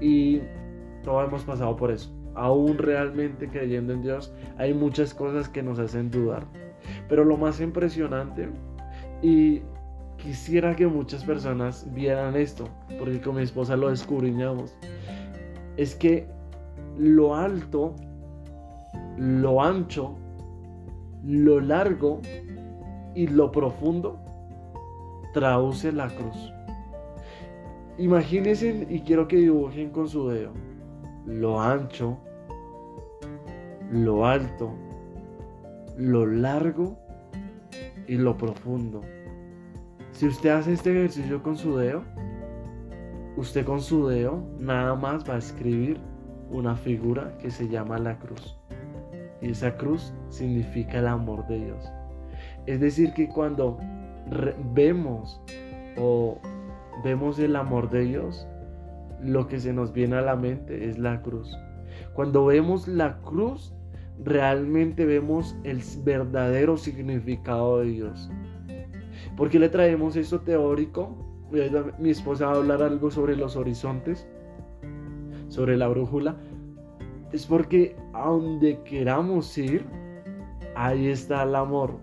Y 0.00 0.40
todos 1.04 1.28
hemos 1.28 1.42
pasado 1.44 1.76
por 1.76 1.90
eso. 1.90 2.10
Aún 2.34 2.78
realmente 2.78 3.46
creyendo 3.46 3.92
en 3.92 4.00
Dios, 4.00 4.32
hay 4.56 4.72
muchas 4.72 5.12
cosas 5.12 5.50
que 5.50 5.62
nos 5.62 5.78
hacen 5.78 6.10
dudar. 6.10 6.46
Pero 7.10 7.26
lo 7.26 7.36
más 7.36 7.60
impresionante, 7.60 8.48
y 9.20 9.60
quisiera 10.16 10.74
que 10.74 10.86
muchas 10.86 11.24
personas 11.24 11.86
vieran 11.92 12.36
esto, 12.36 12.70
porque 12.98 13.20
con 13.20 13.36
mi 13.36 13.42
esposa 13.42 13.76
lo 13.76 13.90
descubriñamos, 13.90 14.74
es 15.76 15.94
que 15.94 16.26
lo 16.96 17.34
alto, 17.34 17.94
lo 19.18 19.62
ancho 19.62 20.16
lo 21.24 21.60
largo 21.60 22.20
y 23.14 23.26
lo 23.26 23.50
profundo 23.50 24.18
traduce 25.32 25.92
la 25.92 26.08
cruz. 26.08 26.52
Imagínense 27.98 28.86
y 28.88 29.00
quiero 29.00 29.28
que 29.28 29.36
dibujen 29.36 29.90
con 29.90 30.08
su 30.08 30.28
dedo 30.28 30.52
lo 31.26 31.60
ancho, 31.60 32.18
lo 33.90 34.26
alto, 34.26 34.72
lo 35.96 36.26
largo 36.26 36.98
y 38.06 38.16
lo 38.16 38.36
profundo. 38.36 39.02
Si 40.12 40.26
usted 40.26 40.50
hace 40.50 40.72
este 40.72 40.90
ejercicio 40.90 41.42
con 41.42 41.56
su 41.56 41.76
dedo, 41.76 42.02
usted 43.36 43.64
con 43.64 43.80
su 43.80 44.06
dedo 44.08 44.42
nada 44.58 44.94
más 44.94 45.28
va 45.28 45.34
a 45.34 45.38
escribir 45.38 46.00
una 46.50 46.74
figura 46.74 47.36
que 47.38 47.50
se 47.50 47.68
llama 47.68 47.98
la 47.98 48.18
cruz. 48.18 48.59
Y 49.42 49.50
esa 49.50 49.76
cruz 49.76 50.12
significa 50.28 50.98
el 50.98 51.06
amor 51.06 51.46
de 51.46 51.64
Dios. 51.64 51.90
Es 52.66 52.80
decir, 52.80 53.12
que 53.14 53.28
cuando 53.28 53.78
vemos 54.74 55.40
o 55.98 56.38
vemos 57.02 57.38
el 57.38 57.56
amor 57.56 57.90
de 57.90 58.00
Dios, 58.00 58.46
lo 59.22 59.46
que 59.48 59.58
se 59.58 59.72
nos 59.72 59.92
viene 59.92 60.16
a 60.16 60.22
la 60.22 60.36
mente 60.36 60.88
es 60.88 60.98
la 60.98 61.22
cruz. 61.22 61.56
Cuando 62.14 62.44
vemos 62.46 62.88
la 62.88 63.18
cruz, 63.18 63.74
realmente 64.22 65.04
vemos 65.04 65.56
el 65.64 65.82
verdadero 66.04 66.76
significado 66.76 67.80
de 67.80 67.86
Dios. 67.86 68.30
¿Por 69.36 69.48
qué 69.48 69.58
le 69.58 69.68
traemos 69.68 70.16
eso 70.16 70.40
teórico? 70.40 71.26
Mi 71.98 72.10
esposa 72.10 72.46
va 72.46 72.52
a 72.52 72.56
hablar 72.56 72.82
algo 72.82 73.10
sobre 73.10 73.36
los 73.36 73.56
horizontes, 73.56 74.28
sobre 75.48 75.76
la 75.76 75.88
brújula, 75.88 76.36
es 77.32 77.46
porque 77.46 77.96
a 78.12 78.28
donde 78.28 78.82
queramos 78.82 79.56
ir, 79.56 79.84
ahí 80.74 81.08
está 81.08 81.42
el 81.42 81.54
amor. 81.54 81.98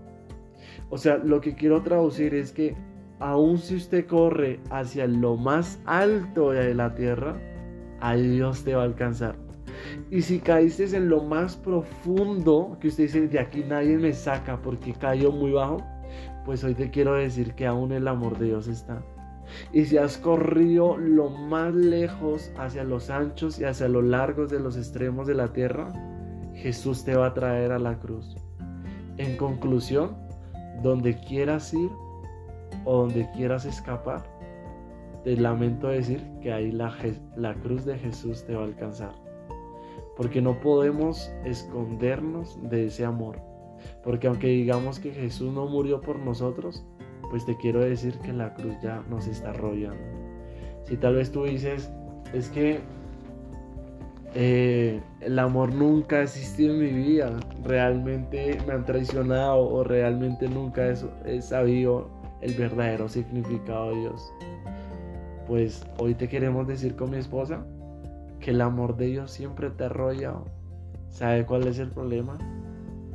O 0.89 0.97
sea, 0.97 1.17
lo 1.17 1.41
que 1.41 1.55
quiero 1.55 1.81
traducir 1.81 2.33
es 2.33 2.51
que 2.51 2.75
aun 3.19 3.57
si 3.57 3.75
usted 3.75 4.05
corre 4.05 4.59
hacia 4.69 5.07
lo 5.07 5.35
más 5.35 5.81
alto 5.85 6.51
de 6.51 6.73
la 6.73 6.93
tierra, 6.95 7.37
ahí 7.99 8.27
Dios 8.27 8.63
te 8.63 8.75
va 8.75 8.83
a 8.83 8.85
alcanzar. 8.85 9.35
Y 10.09 10.21
si 10.21 10.39
caíste 10.39 10.85
en 10.95 11.09
lo 11.09 11.23
más 11.23 11.55
profundo, 11.55 12.77
que 12.79 12.87
usted 12.87 13.03
dice, 13.05 13.27
de 13.27 13.39
aquí 13.39 13.63
nadie 13.67 13.97
me 13.97 14.13
saca 14.13 14.61
porque 14.61 14.93
cayó 14.93 15.31
muy 15.31 15.51
bajo, 15.51 15.83
pues 16.45 16.63
hoy 16.63 16.73
te 16.73 16.89
quiero 16.89 17.15
decir 17.15 17.53
que 17.55 17.65
aún 17.65 17.91
el 17.91 18.07
amor 18.07 18.37
de 18.37 18.47
Dios 18.47 18.67
está. 18.67 19.03
Y 19.71 19.85
si 19.85 19.97
has 19.97 20.17
corrido 20.17 20.97
lo 20.97 21.29
más 21.29 21.73
lejos 21.73 22.51
hacia 22.57 22.83
los 22.83 23.09
anchos 23.09 23.59
y 23.59 23.65
hacia 23.65 23.87
los 23.87 24.03
largos 24.03 24.49
de 24.49 24.59
los 24.59 24.77
extremos 24.77 25.27
de 25.27 25.35
la 25.35 25.53
tierra, 25.53 25.93
Jesús 26.53 27.03
te 27.03 27.15
va 27.15 27.27
a 27.27 27.33
traer 27.33 27.71
a 27.71 27.79
la 27.79 27.99
cruz. 27.99 28.35
En 29.17 29.37
conclusión, 29.37 30.15
donde 30.81 31.17
quieras 31.19 31.73
ir 31.73 31.89
o 32.85 32.97
donde 32.97 33.29
quieras 33.31 33.65
escapar, 33.65 34.23
te 35.23 35.35
lamento 35.35 35.87
decir 35.87 36.23
que 36.41 36.53
ahí 36.53 36.71
la, 36.71 36.95
la 37.35 37.53
cruz 37.55 37.85
de 37.85 37.97
Jesús 37.97 38.45
te 38.45 38.55
va 38.55 38.61
a 38.61 38.65
alcanzar. 38.65 39.13
Porque 40.15 40.41
no 40.41 40.59
podemos 40.59 41.31
escondernos 41.45 42.57
de 42.69 42.85
ese 42.85 43.05
amor. 43.05 43.39
Porque 44.03 44.27
aunque 44.27 44.47
digamos 44.47 44.99
que 44.99 45.11
Jesús 45.11 45.53
no 45.53 45.67
murió 45.67 46.01
por 46.01 46.17
nosotros, 46.17 46.85
pues 47.29 47.45
te 47.45 47.55
quiero 47.57 47.81
decir 47.81 48.17
que 48.19 48.33
la 48.33 48.53
cruz 48.53 48.75
ya 48.81 49.03
nos 49.09 49.27
está 49.27 49.53
rodeando. 49.53 50.03
Si 50.85 50.97
tal 50.97 51.15
vez 51.15 51.31
tú 51.31 51.43
dices, 51.43 51.89
es 52.33 52.49
que 52.49 52.79
eh, 54.33 55.01
el 55.21 55.39
amor 55.39 55.73
nunca 55.73 56.17
ha 56.17 56.23
existido 56.23 56.73
en 56.73 56.79
mi 56.79 56.91
vida, 56.91 57.39
realmente 57.63 58.57
me 58.67 58.73
han 58.73 58.85
traicionado 58.85 59.67
o 59.67 59.83
realmente 59.83 60.47
nunca 60.47 60.93
he, 61.25 61.41
sabido 61.41 62.09
el 62.41 62.53
verdadero 62.53 63.09
significado 63.09 63.91
de 63.91 64.01
Dios. 64.01 64.33
Pues 65.47 65.85
hoy 65.97 66.13
te 66.13 66.27
queremos 66.27 66.67
decir 66.67 66.95
con 66.95 67.11
mi 67.11 67.17
esposa 67.17 67.65
que 68.39 68.51
el 68.51 68.61
amor 68.61 68.95
de 68.97 69.07
Dios 69.07 69.31
siempre 69.31 69.69
te 69.69 69.85
arrolla. 69.85 70.35
¿Sabe 71.09 71.45
cuál 71.45 71.67
es 71.67 71.79
el 71.79 71.89
problema? 71.89 72.37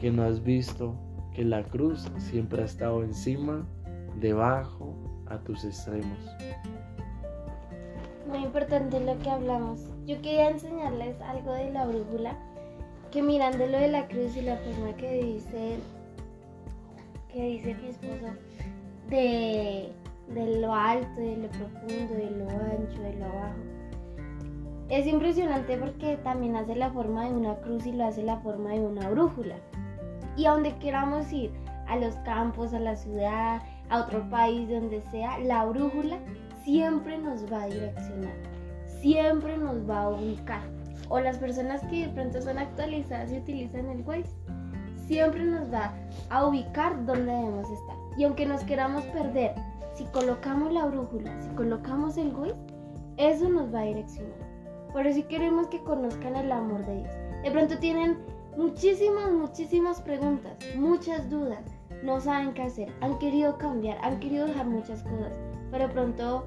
Que 0.01 0.11
no 0.11 0.25
has 0.25 0.43
visto 0.43 0.97
que 1.35 1.45
la 1.45 1.63
cruz 1.63 2.11
siempre 2.19 2.63
ha 2.63 2.65
estado 2.65 3.05
encima, 3.05 3.67
debajo, 4.21 4.95
a 5.27 5.39
tus 5.39 5.65
extremos. 5.65 6.19
Muy 8.29 8.39
importante 8.39 9.01
lo 9.01 9.19
que 9.19 9.31
hablamos. 9.31 9.81
Yo 10.07 10.17
quería 10.23 10.51
enseñarles 10.51 11.21
algo 11.23 11.53
de 11.53 11.71
la 11.71 11.87
brújula, 11.87 12.37
que 13.11 13.23
mirando 13.23 13.67
lo 13.67 13.79
de 13.79 13.89
la 13.89 14.07
cruz 14.09 14.37
y 14.37 14.43
la 14.43 14.57
forma 14.57 14.97
que 14.97 15.23
dice, 15.23 15.77
que 17.33 17.45
dice 17.45 17.75
mi 17.75 17.89
esposo, 17.89 18.33
de, 19.09 19.93
de 20.29 20.61
lo 20.61 20.75
alto, 20.75 21.21
de 21.21 21.37
lo 21.37 21.49
profundo, 21.49 22.15
de 22.15 22.31
lo 22.31 22.49
ancho, 22.49 23.03
de 23.03 23.15
lo 23.17 23.27
abajo. 23.27 23.59
Es 24.89 25.07
impresionante 25.07 25.79
porque 25.79 26.17
también 26.19 26.57
hace 26.57 26.75
la 26.75 26.91
forma 26.91 27.25
de 27.25 27.35
una 27.35 27.57
cruz 27.57 27.87
y 27.87 27.93
lo 27.93 28.05
hace 28.05 28.23
la 28.23 28.39
forma 28.39 28.71
de 28.71 28.81
una 28.81 29.09
brújula. 29.09 29.57
Y 30.37 30.47
a 30.47 30.53
donde 30.53 30.77
queramos 30.77 31.33
ir, 31.33 31.51
a 31.87 31.97
los 31.97 32.15
campos, 32.17 32.73
a 32.75 32.79
la 32.79 32.97
ciudad, 32.97 33.63
a 33.93 34.01
otro 34.03 34.29
país, 34.31 34.69
donde 34.69 35.03
sea, 35.11 35.39
la 35.39 35.65
brújula 35.67 36.19
siempre 36.65 37.19
nos 37.19 37.51
va 37.53 37.63
a 37.63 37.67
direccionar 37.67 38.53
siempre 39.03 39.59
nos 39.59 39.89
va 39.89 40.03
a 40.03 40.11
ubicar. 40.11 40.63
O 41.09 41.21
las 41.21 41.37
personas 41.37 41.83
que 41.91 42.07
de 42.07 42.13
pronto 42.15 42.41
son 42.41 42.57
actualizadas 42.57 43.33
y 43.33 43.39
utilizan 43.39 43.87
el 43.91 44.03
Waze, 44.07 44.31
siempre 45.07 45.45
nos 45.45 45.71
va 45.71 45.93
a 46.31 46.47
ubicar 46.47 47.05
donde 47.05 47.33
debemos 47.33 47.69
estar. 47.69 47.97
Y 48.17 48.25
aunque 48.25 48.47
nos 48.47 48.63
queramos 48.63 49.05
perder, 49.07 49.55
si 49.95 50.05
colocamos 50.05 50.73
la 50.73 50.87
brújula, 50.87 51.39
si 51.43 51.49
colocamos 51.51 52.17
el 52.17 52.35
Waze, 52.35 52.55
eso 53.19 53.49
nos 53.49 53.75
va 53.75 53.81
a 53.81 53.85
direccionar. 53.85 54.53
Por 54.93 55.07
eso 55.07 55.27
queremos 55.29 55.67
que 55.67 55.83
conozcan 55.83 56.37
el 56.37 56.53
amor 56.53 56.87
de 56.87 56.99
Dios. 56.99 57.13
De 57.43 57.51
pronto 57.51 57.79
tienen 57.79 58.19
muchísimas, 58.57 59.33
muchísimas 59.33 60.01
preguntas, 60.01 60.57
muchas 60.77 61.29
dudas, 61.29 61.65
no 62.03 62.21
saben 62.21 62.53
qué 62.55 62.63
hacer, 62.63 62.93
han 63.01 63.19
querido 63.19 63.59
cambiar, 63.59 63.99
han 64.03 64.21
querido 64.21 64.47
dejar 64.47 64.67
muchas 64.67 65.03
cosas, 65.03 65.33
pero 65.71 65.89
pronto 65.91 66.45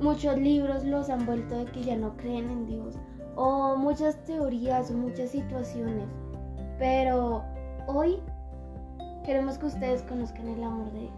muchos 0.00 0.36
libros 0.38 0.84
los 0.84 1.10
han 1.10 1.24
vuelto 1.26 1.56
de 1.58 1.64
que 1.66 1.82
ya 1.82 1.96
no 1.96 2.16
creen 2.16 2.50
en 2.50 2.66
Dios 2.66 2.98
o 3.34 3.76
muchas 3.76 4.22
teorías 4.24 4.90
o 4.90 4.94
muchas 4.94 5.30
situaciones. 5.30 6.08
Pero 6.78 7.44
hoy 7.86 8.20
queremos 9.24 9.58
que 9.58 9.66
ustedes 9.66 10.02
conozcan 10.02 10.48
el 10.48 10.62
amor 10.62 10.92
de 10.92 11.00
Dios. 11.00 11.12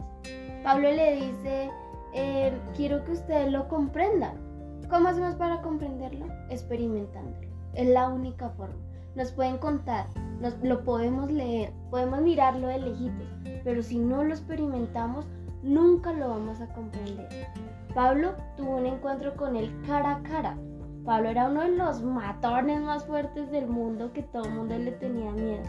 Pablo 0.62 0.90
le 0.90 1.14
dice, 1.14 1.70
eh, 2.14 2.52
quiero 2.76 3.04
que 3.04 3.12
ustedes 3.12 3.50
lo 3.50 3.68
comprendan. 3.68 4.36
¿Cómo 4.90 5.08
hacemos 5.08 5.34
para 5.36 5.62
comprenderlo? 5.62 6.26
Experimentándolo. 6.50 7.48
Es 7.74 7.88
la 7.88 8.08
única 8.08 8.50
forma. 8.50 8.76
Nos 9.14 9.32
pueden 9.32 9.58
contar, 9.58 10.06
lo 10.62 10.84
podemos 10.84 11.30
leer, 11.30 11.72
podemos 11.90 12.20
mirarlo 12.22 12.68
de 12.68 12.78
lejitos, 12.78 13.28
pero 13.64 13.82
si 13.82 13.98
no 13.98 14.24
lo 14.24 14.30
experimentamos, 14.30 15.26
nunca 15.62 16.12
lo 16.12 16.30
vamos 16.30 16.60
a 16.60 16.68
comprender. 16.74 17.28
Pablo 17.94 18.34
tuvo 18.56 18.76
un 18.76 18.86
encuentro 18.86 19.34
con 19.36 19.56
él 19.56 19.70
cara 19.86 20.16
a 20.16 20.22
cara. 20.22 20.56
Pablo 21.04 21.28
era 21.30 21.48
uno 21.48 21.62
de 21.62 21.76
los 21.76 22.02
matones 22.02 22.80
más 22.82 23.04
fuertes 23.04 23.50
del 23.50 23.66
mundo 23.66 24.12
que 24.12 24.22
todo 24.22 24.44
el 24.44 24.54
mundo 24.54 24.78
le 24.78 24.92
tenía 24.92 25.32
miedo. 25.32 25.62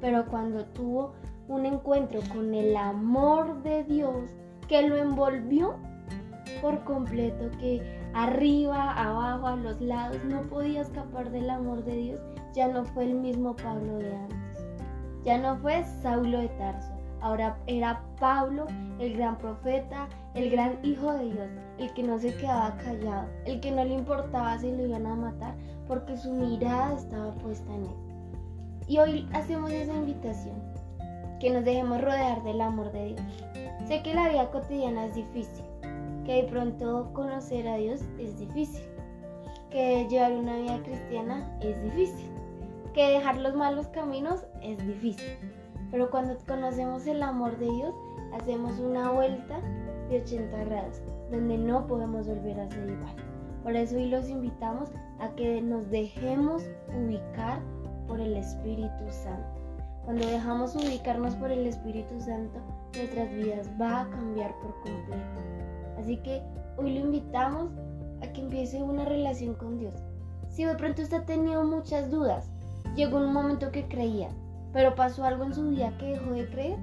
Pero 0.00 0.26
cuando 0.26 0.64
tuvo 0.66 1.14
un 1.48 1.64
encuentro 1.64 2.20
con 2.32 2.52
el 2.52 2.76
amor 2.76 3.62
de 3.62 3.84
Dios 3.84 4.30
que 4.68 4.86
lo 4.86 4.96
envolvió 4.96 5.76
por 6.60 6.84
completo, 6.84 7.50
que 7.58 7.82
arriba, 8.14 8.92
abajo, 8.92 9.46
a 9.46 9.56
los 9.56 9.80
lados 9.80 10.18
no 10.24 10.42
podía 10.42 10.82
escapar 10.82 11.30
del 11.30 11.48
amor 11.50 11.84
de 11.84 11.96
Dios, 11.96 12.20
ya 12.56 12.66
no 12.68 12.84
fue 12.84 13.04
el 13.04 13.14
mismo 13.14 13.54
Pablo 13.54 13.98
de 13.98 14.16
antes. 14.16 14.66
Ya 15.24 15.38
no 15.38 15.56
fue 15.58 15.84
Saulo 16.02 16.40
de 16.40 16.48
Tarso 16.48 16.96
Ahora 17.20 17.56
era 17.66 18.02
Pablo, 18.20 18.66
el 18.98 19.16
gran 19.16 19.36
profeta, 19.38 20.08
el 20.34 20.50
gran 20.50 20.78
hijo 20.84 21.12
de 21.12 21.24
Dios, 21.24 21.48
el 21.78 21.92
que 21.92 22.02
no 22.02 22.18
se 22.18 22.34
quedaba 22.36 22.76
callado, 22.76 23.28
el 23.46 23.60
que 23.60 23.70
no 23.70 23.84
le 23.84 23.94
importaba 23.94 24.58
si 24.58 24.70
lo 24.70 24.86
iban 24.86 25.06
a 25.06 25.14
matar, 25.16 25.54
porque 25.88 26.16
su 26.16 26.30
mirada 26.32 26.94
estaba 26.94 27.32
puesta 27.34 27.72
en 27.74 27.82
él. 27.82 27.96
Y 28.86 28.98
hoy 28.98 29.28
hacemos 29.32 29.70
esa 29.70 29.94
invitación, 29.94 30.56
que 31.40 31.50
nos 31.50 31.64
dejemos 31.64 32.00
rodear 32.00 32.42
del 32.44 32.60
amor 32.60 32.92
de 32.92 33.06
Dios. 33.06 33.20
Sé 33.88 34.02
que 34.02 34.14
la 34.14 34.28
vida 34.28 34.50
cotidiana 34.50 35.06
es 35.06 35.14
difícil, 35.14 35.64
que 36.24 36.42
de 36.42 36.44
pronto 36.44 37.10
conocer 37.12 37.66
a 37.66 37.76
Dios 37.76 38.02
es 38.18 38.38
difícil, 38.38 38.84
que 39.70 40.06
llevar 40.08 40.32
una 40.32 40.56
vida 40.56 40.80
cristiana 40.84 41.58
es 41.60 41.82
difícil, 41.82 42.35
que 42.96 43.10
dejar 43.10 43.36
los 43.36 43.54
malos 43.54 43.88
caminos 43.88 44.46
es 44.62 44.78
difícil. 44.78 45.36
Pero 45.90 46.10
cuando 46.10 46.34
conocemos 46.48 47.06
el 47.06 47.22
amor 47.22 47.58
de 47.58 47.66
Dios, 47.66 47.94
hacemos 48.32 48.80
una 48.80 49.10
vuelta 49.10 49.60
de 50.08 50.22
80 50.22 50.64
grados, 50.64 51.02
donde 51.30 51.58
no 51.58 51.86
podemos 51.86 52.26
volver 52.26 52.58
a 52.58 52.70
ser 52.70 52.88
igual. 52.88 53.14
Por 53.62 53.76
eso 53.76 53.96
hoy 53.96 54.08
los 54.08 54.30
invitamos 54.30 54.88
a 55.18 55.28
que 55.34 55.60
nos 55.60 55.90
dejemos 55.90 56.62
ubicar 56.98 57.60
por 58.08 58.18
el 58.18 58.34
Espíritu 58.34 59.04
Santo. 59.10 59.60
Cuando 60.06 60.26
dejamos 60.26 60.74
ubicarnos 60.74 61.34
por 61.36 61.50
el 61.50 61.66
Espíritu 61.66 62.18
Santo, 62.18 62.60
nuestras 62.96 63.30
vidas 63.30 63.70
va 63.78 64.00
a 64.00 64.08
cambiar 64.08 64.54
por 64.60 64.72
completo. 64.76 65.40
Así 65.98 66.16
que 66.22 66.42
hoy 66.78 66.94
lo 66.94 67.00
invitamos 67.00 67.68
a 68.22 68.32
que 68.32 68.40
empiece 68.40 68.82
una 68.82 69.04
relación 69.04 69.54
con 69.54 69.76
Dios. 69.76 69.94
Si 70.48 70.64
de 70.64 70.74
pronto 70.76 71.02
usted 71.02 71.18
ha 71.18 71.26
tenido 71.26 71.62
muchas 71.64 72.10
dudas, 72.10 72.50
llegó 72.96 73.18
un 73.18 73.32
momento 73.32 73.70
que 73.70 73.86
creía, 73.86 74.30
pero 74.72 74.94
pasó 74.94 75.24
algo 75.24 75.44
en 75.44 75.54
su 75.54 75.70
vida 75.70 75.96
que 75.98 76.12
dejó 76.12 76.32
de 76.32 76.48
creer, 76.48 76.78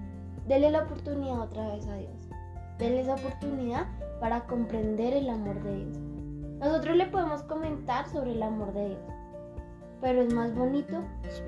dele 0.48 0.72
la 0.72 0.84
oportunidad 0.84 1.42
otra 1.42 1.74
vez 1.74 1.88
a 1.88 1.96
Dios. 1.96 2.30
Dele 2.78 3.02
esa 3.02 3.16
oportunidad 3.16 3.88
para 4.20 4.46
comprender 4.46 5.14
el 5.14 5.30
amor 5.30 5.62
de 5.64 5.86
Dios. 5.86 5.98
Nosotros 6.60 6.96
le 6.96 7.08
podemos 7.08 7.44
comentar 7.44 8.08
sobre 8.08 8.32
el 8.32 8.44
amor 8.44 8.74
de 8.74 8.90
Dios, 8.90 9.02
pero 10.02 10.22
es 10.22 10.34
más 10.34 10.56
bonito 10.56 11.02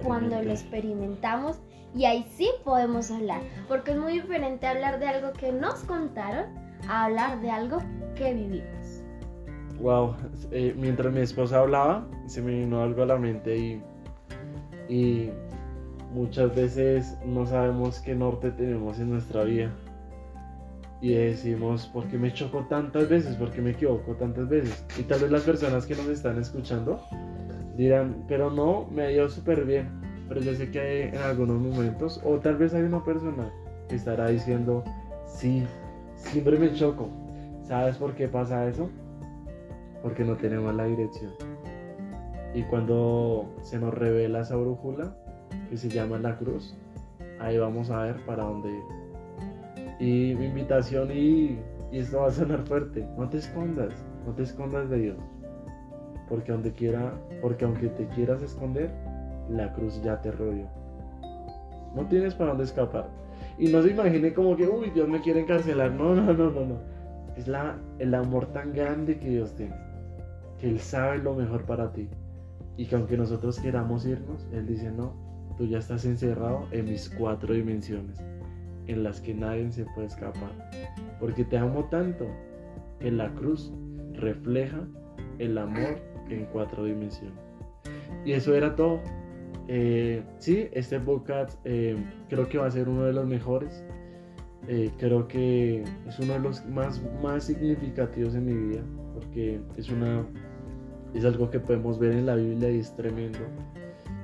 cuando 0.04 0.42
lo 0.42 0.52
experimentamos 0.52 1.60
y 1.96 2.06
ahí 2.06 2.26
sí 2.36 2.50
podemos 2.64 3.10
hablar, 3.12 3.42
porque 3.70 3.92
es 3.92 3.98
muy 3.98 4.14
diferente 4.14 4.68
hablar 4.68 5.00
de 5.00 5.08
algo 5.08 5.32
que 5.32 5.52
nos 5.52 5.84
contaron 5.86 6.46
a 6.90 7.06
hablar 7.06 7.40
de 7.40 7.50
algo 7.50 7.78
que 8.16 8.34
vivimos. 8.34 9.04
Wow, 9.80 10.16
eh, 10.52 10.74
mientras 10.78 11.14
mi 11.14 11.22
esposa 11.22 11.60
hablaba, 11.60 12.08
se 12.28 12.42
me 12.42 12.52
vino 12.52 12.82
algo 12.82 13.04
a 13.04 13.06
la 13.06 13.18
mente 13.18 13.58
y, 13.58 13.84
y 14.90 15.30
muchas 16.14 16.56
veces 16.56 17.18
no 17.26 17.46
sabemos 17.46 18.00
qué 18.00 18.16
norte 18.16 18.52
tenemos 18.52 19.00
en 19.00 19.12
nuestra 19.12 19.44
vida. 19.44 19.72
Y 21.02 21.14
decimos, 21.14 21.88
¿por 21.88 22.08
qué 22.08 22.18
me 22.18 22.34
choco 22.34 22.66
tantas 22.68 23.10
veces? 23.10 23.36
¿Por 23.36 23.52
qué 23.52 23.62
me 23.62 23.72
equivoco 23.72 24.16
tantas 24.16 24.48
veces? 24.50 24.86
Y 24.98 25.04
tal 25.04 25.20
vez 25.20 25.32
las 25.32 25.44
personas 25.44 25.86
que 25.86 25.96
nos 25.96 26.08
están 26.08 26.40
escuchando 26.40 27.02
dirán, 27.78 28.24
pero 28.28 28.50
no, 28.50 28.88
me 28.92 29.04
ha 29.04 29.12
ido 29.12 29.30
súper 29.30 29.66
bien. 29.66 29.90
Pero 30.28 30.42
yo 30.42 30.54
sé 30.56 30.72
que 30.72 30.80
hay 30.80 31.02
en 31.10 31.18
algunos 31.18 31.62
momentos, 31.62 32.20
o 32.24 32.40
tal 32.40 32.58
vez 32.58 32.74
hay 32.74 32.84
una 32.84 33.04
persona 33.04 33.52
que 33.88 33.96
estará 33.96 34.30
diciendo, 34.30 34.84
sí, 35.28 35.64
siempre 36.16 36.58
me 36.58 36.74
choco. 36.74 37.10
¿Sabes 37.64 37.98
por 37.98 38.16
qué 38.16 38.28
pasa 38.28 38.68
eso? 38.68 38.90
Porque 40.02 40.24
no 40.24 40.36
tenemos 40.36 40.74
la 40.74 40.86
dirección. 40.86 41.55
Y 42.56 42.64
cuando 42.64 43.54
se 43.64 43.78
nos 43.78 43.94
revela 43.94 44.40
esa 44.40 44.56
brújula, 44.56 45.14
que 45.70 45.76
se 45.76 45.90
llama 45.90 46.18
La 46.18 46.38
Cruz. 46.38 46.74
Ahí 47.42 47.58
vamos 47.58 47.90
a 47.90 48.04
ver 48.04 48.26
para 48.26 48.46
dónde 48.46 48.70
ir. 48.70 50.00
Y 50.00 50.36
mi 50.36 50.46
invitación, 50.46 51.12
y, 51.12 51.60
esto 51.92 52.22
va 52.22 52.28
a 52.28 52.32
sonar 52.32 52.62
fuerte, 52.62 53.06
no 53.18 53.28
te 53.28 53.40
escondas, 53.40 53.94
no 54.26 54.34
te 54.34 54.44
escondas 54.44 54.90
de 54.90 55.00
Dios. 55.00 55.18
Porque, 56.30 56.54
donde 56.54 56.72
quiera, 56.72 57.14
porque 57.42 57.66
aunque 57.66 57.90
te 57.90 58.08
quieras 58.08 58.42
esconder, 58.42 58.90
la 59.50 59.74
cruz 59.74 60.02
ya 60.02 60.22
te 60.22 60.32
rodeó. 60.32 60.68
No 61.94 62.08
tienes 62.08 62.36
para 62.36 62.52
dónde 62.52 62.64
escapar. 62.64 63.10
Y 63.58 63.68
no 63.68 63.82
se 63.82 63.92
imagine 63.92 64.34
como 64.34 64.56
que, 64.56 64.66
uy, 64.66 64.92
Dios 64.92 65.10
me 65.10 65.20
quiere 65.20 65.42
encarcelar. 65.42 65.92
No, 65.92 66.16
no, 66.16 66.34
no, 66.34 66.52
no, 66.52 66.66
no. 66.66 66.78
Es 67.36 67.50
la, 67.50 67.76
el 68.00 68.14
amor 68.14 68.46
tan 68.54 68.72
grande 68.72 69.20
que 69.20 69.30
Dios 69.30 69.54
tiene. 69.56 69.76
Que 70.58 70.70
Él 70.70 70.80
sabe 70.80 71.18
lo 71.18 71.34
mejor 71.34 71.66
para 71.66 71.92
ti. 71.92 72.10
Y 72.78 72.88
que 72.88 72.96
aunque 72.96 73.18
nosotros 73.18 73.60
queramos 73.60 74.06
irnos, 74.06 74.48
Él 74.52 74.68
dice, 74.68 74.92
no, 74.92 75.14
tú 75.58 75.66
ya 75.66 75.80
estás 75.80 76.06
encerrado 76.06 76.68
en 76.72 76.86
mis 76.86 77.10
cuatro 77.10 77.54
dimensiones, 77.54 78.20
en 78.88 79.04
las 79.04 79.22
que 79.22 79.34
nadie 79.34 79.72
se 79.72 79.86
puede 79.96 80.08
escapar. 80.08 80.52
Porque 81.20 81.46
te 81.46 81.58
amo 81.58 81.86
tanto 81.86 82.26
que 83.00 83.12
la 83.12 83.34
cruz 83.34 83.72
refleja 84.14 84.86
el 85.40 85.58
amor 85.58 86.00
en 86.30 86.46
cuatro 86.46 86.86
dimensiones. 86.86 87.40
Y 88.26 88.34
eso 88.34 88.56
era 88.56 88.76
todo. 88.76 89.02
Eh, 89.68 90.24
sí, 90.38 90.68
este 90.74 91.00
podcast 91.00 91.60
eh, 91.64 91.96
creo 92.30 92.48
que 92.48 92.58
va 92.58 92.68
a 92.68 92.72
ser 92.72 92.90
uno 92.90 93.04
de 93.04 93.14
los 93.14 93.26
mejores. 93.26 93.84
Eh, 94.68 94.92
creo 94.98 95.28
que 95.28 95.84
es 96.08 96.20
uno 96.20 96.34
de 96.34 96.40
los 96.40 96.66
más, 96.66 97.02
más 97.22 97.44
significativos 97.44 98.34
en 98.34 98.46
mi 98.46 98.70
vida, 98.70 98.82
porque 99.14 99.62
es, 99.78 99.90
una, 99.90 100.26
es 101.16 101.26
algo 101.26 101.50
que 101.50 101.60
podemos 101.60 101.98
ver 101.98 102.14
en 102.14 102.26
la 102.26 102.36
Biblia 102.36 102.70
y 102.72 102.80
es 102.80 102.96
tremendo. 102.96 103.40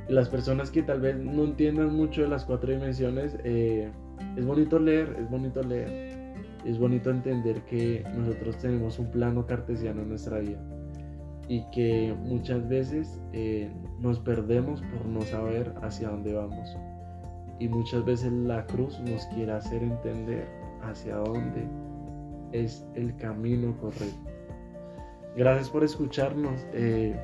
las 0.10 0.28
personas 0.28 0.72
que 0.72 0.84
tal 0.84 1.00
vez 1.00 1.16
no 1.18 1.46
entiendan 1.46 1.96
mucho 1.96 2.22
de 2.22 2.28
las 2.28 2.44
cuatro 2.44 2.72
dimensiones, 2.72 3.38
es 3.46 4.46
bonito 4.46 4.78
leer, 4.78 5.16
es 5.20 5.30
bonito 5.30 5.64
leer, 5.64 6.34
es 6.66 6.78
bonito 6.78 7.10
entender 7.10 7.62
que 7.62 8.04
nosotros 8.16 8.58
tenemos 8.58 9.00
un 9.00 9.10
plano 9.10 9.46
cartesiano 9.46 10.02
en 10.02 10.10
nuestra 10.10 10.40
vida 10.40 10.60
y 11.48 11.64
que 11.72 12.16
muchas 12.18 12.68
veces 12.70 13.20
eh, 13.34 13.70
nos 14.00 14.20
perdemos 14.20 14.82
por 14.82 15.06
no 15.06 15.22
saber 15.22 15.74
hacia 15.82 16.10
dónde 16.10 16.34
vamos. 16.34 16.78
Y 17.60 17.68
muchas 17.68 18.06
veces 18.06 18.32
la 18.32 18.66
cruz 18.66 19.00
nos 19.02 19.26
quiere 19.28 19.52
hacer 19.52 19.84
entender 19.84 20.48
hacia 20.82 21.18
dónde 21.18 21.68
es 22.54 22.88
el 22.96 23.16
camino 23.18 23.78
correcto. 23.80 24.31
Gracias 25.36 25.70
por 25.70 25.84
escucharnos. 25.84 26.66
Eh, 26.74 27.16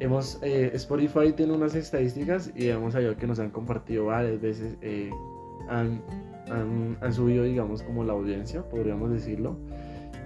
hemos, 0.00 0.38
eh, 0.42 0.70
Spotify 0.74 1.32
tiene 1.32 1.52
unas 1.52 1.74
estadísticas 1.74 2.50
y 2.54 2.68
hemos 2.68 2.92
sabido 2.94 3.16
que 3.16 3.26
nos 3.26 3.38
han 3.38 3.50
compartido 3.50 4.06
varias 4.06 4.40
veces. 4.40 4.76
han, 5.68 6.02
han, 6.50 6.98
han 7.00 7.12
subido, 7.12 7.44
digamos, 7.44 7.82
como 7.82 8.04
la 8.04 8.12
audiencia, 8.12 8.68
podríamos 8.68 9.10
decirlo 9.10 9.56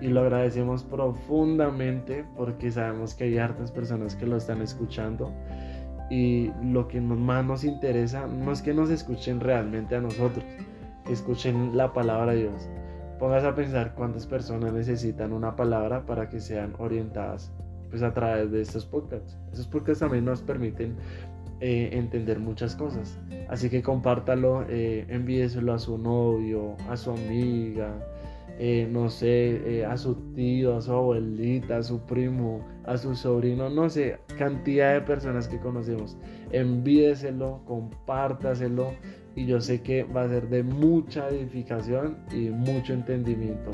y 0.00 0.08
lo 0.08 0.20
agradecemos 0.20 0.82
profundamente 0.84 2.24
porque 2.36 2.70
sabemos 2.70 3.14
que 3.14 3.24
hay 3.24 3.38
hartas 3.38 3.70
personas 3.70 4.14
que 4.14 4.26
lo 4.26 4.36
están 4.36 4.60
escuchando 4.60 5.32
y 6.10 6.52
lo 6.62 6.86
que 6.88 7.00
más 7.00 7.44
nos 7.44 7.64
interesa 7.64 8.26
no 8.26 8.52
es 8.52 8.62
que 8.62 8.74
nos 8.74 8.90
escuchen 8.90 9.40
realmente 9.40 9.96
a 9.96 10.00
nosotros, 10.00 10.44
que 11.04 11.12
escuchen 11.12 11.76
la 11.76 11.92
palabra 11.92 12.32
de 12.32 12.42
Dios. 12.42 12.68
Pongas 13.18 13.44
a 13.44 13.54
pensar 13.54 13.94
cuántas 13.94 14.26
personas 14.26 14.73
necesitan 14.73 15.32
una 15.32 15.56
palabra 15.56 16.04
para 16.04 16.28
que 16.28 16.40
sean 16.40 16.75
orientadas 16.78 17.50
pues 17.88 18.02
a 18.02 18.12
través 18.12 18.50
de 18.50 18.61
estos 18.61 18.85
podcasts. 18.85 19.38
Esos 19.52 19.66
podcasts 19.66 20.00
también 20.00 20.25
nos 20.25 20.42
permiten 20.42 20.96
eh, 21.61 21.88
entender 21.92 22.38
muchas 22.38 22.76
cosas. 22.76 23.18
Así 23.49 23.70
que 23.70 23.82
compártalo, 23.82 24.66
eh, 24.68 25.06
envíeselo 25.08 25.73
a 25.73 25.78
su 25.78 25.96
novio, 25.96 26.76
a 26.90 26.96
su 26.99 27.11
amiga, 27.12 27.94
eh, 28.58 28.87
no 28.90 29.08
sé, 29.08 29.87
a 29.88 29.96
su 29.96 30.14
tío, 30.35 30.76
a 30.76 30.82
su 30.82 30.92
abuelita, 30.92 31.78
a 31.78 31.82
su 31.82 32.00
primo, 32.00 32.61
a 32.85 32.99
su 32.99 33.14
sobrino, 33.14 33.70
no 33.70 33.88
sé, 33.88 34.18
cantidad 34.37 34.92
de 34.92 35.00
personas 35.00 35.49
que 35.49 35.58
conocemos. 35.58 36.18
Envíeselo, 36.50 37.62
compártaselo 37.64 38.92
y 39.37 39.45
yo 39.45 39.61
sé 39.61 39.83
que 39.83 40.02
va 40.02 40.23
a 40.23 40.28
ser 40.28 40.49
de 40.49 40.62
mucha 40.62 41.28
edificación 41.28 42.16
y 42.33 42.49
mucho 42.49 42.95
entendimiento. 42.95 43.71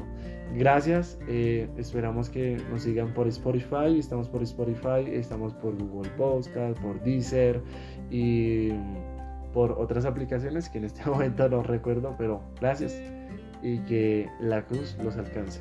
Gracias, 0.54 1.18
eh, 1.28 1.68
esperamos 1.78 2.28
que 2.28 2.58
nos 2.70 2.82
sigan 2.82 3.14
por 3.14 3.26
Spotify, 3.28 3.98
estamos 3.98 4.28
por 4.28 4.42
Spotify, 4.42 5.08
estamos 5.10 5.54
por 5.54 5.74
Google 5.78 6.10
Podcast, 6.18 6.78
por 6.80 7.00
Deezer 7.02 7.62
y 8.10 8.70
por 9.54 9.72
otras 9.72 10.04
aplicaciones 10.04 10.68
que 10.68 10.78
en 10.78 10.84
este 10.84 11.04
momento 11.08 11.48
no 11.48 11.62
recuerdo, 11.62 12.14
pero 12.18 12.42
gracias 12.60 13.00
y 13.62 13.78
que 13.80 14.28
la 14.40 14.66
cruz 14.66 14.98
los 15.02 15.16
alcance. 15.16 15.60